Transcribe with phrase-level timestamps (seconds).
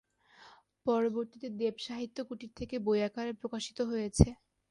[0.85, 4.27] পরবর্তীতে দেব সাহিত্য কুটির থেকে বই আকারে প্রকাশিত হয়েছে।